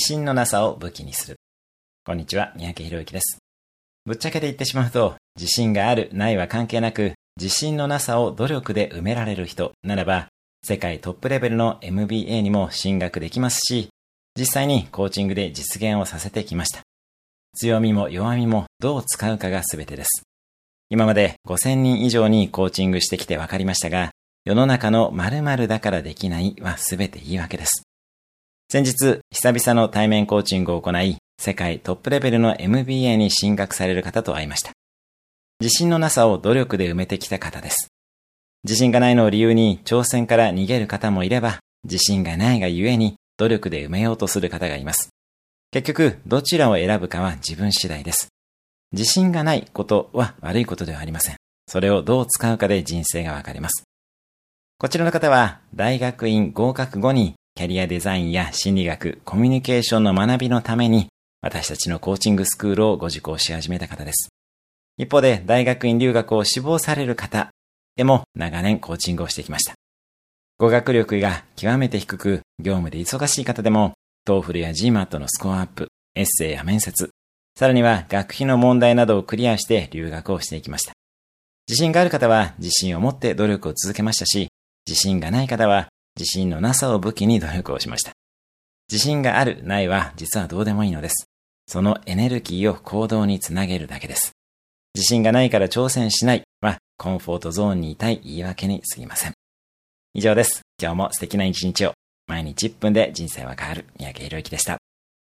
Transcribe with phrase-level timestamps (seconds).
[0.00, 1.36] 信のなさを武器にする。
[2.04, 3.38] こんにちは、三宅博之です。
[4.06, 10.28] ぶっちゃけて言ってしまうと、自信がある、ないは関係なく、自信のなさを努力で埋められる人ならば、
[10.64, 13.88] 世界トップレベルの MBA にも進学できますし、
[14.38, 16.82] 実際にコーチングで実現をさせてきました。
[17.54, 20.22] 強みも弱みもどう使うかが全てです。
[20.88, 24.10] 今まで5000人以上にコーチングしてきて分かりましたが、
[24.44, 27.84] 世の中の〇〇だからできないは全て言い訳です。
[28.72, 34.70] 先日、久々の対面コーチングを行い、世界トップレベルの MBA に進学される方と会いました。
[35.60, 37.88] 自信のなさを努力で埋めてきた方です。
[38.62, 45.08] 自信がないのを理由に挑戦から逃げる方もいれば、自信がないがゆえに努力で埋めようとする方がいます。
[45.72, 48.28] 結局、どちらを選ぶかは自分次第です。
[48.92, 51.36] 自信がないことは悪いことではありません。
[51.66, 53.82] それをどう使うかで人生が分かれます。
[54.78, 61.08] こちらの方は、大学院合格後にキャリアデザインや心理学、コミュニケーションの学びのために、
[61.42, 64.30] 私たちのコーチングスクールをご受講し始めた方です。
[64.96, 67.50] 一方で、大学院留学を志望される方
[67.98, 69.74] へも長年コーチングをしてきました。
[70.56, 73.92] 語学力が極めて低く、業務で忙しい方でも、
[74.24, 77.10] TOEFL や GMAT のスコアアップ、エッセイや面接、
[77.58, 80.94] さらには学費の問題などをクリアして留学をしていきました。
[81.68, 84.48] 自信がある方は自信を持って努力を続けましたし、
[84.88, 88.12] 自信がない方は自信のなさを武器に努力をしました。
[88.90, 91.26] 自信がある、ないは実はどうでもいいのです。
[91.66, 94.32] そのエネルギーを行動につなげるだけです。
[94.94, 99.34] 自信がないから挑戦しないはコンフォートゾーンにいたい言い訳にすぎません。
[100.12, 100.62] 以上です。
[100.82, 101.92] 今日も素敵な一日を。
[102.26, 103.86] 毎日1分で人生は変わる。
[103.98, 104.79] 三宅宏之でした。